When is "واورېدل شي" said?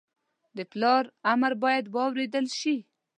1.95-2.75